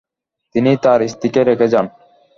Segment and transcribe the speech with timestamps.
[0.55, 1.85] তিনি তার স্ত্রীকে রেখে যান।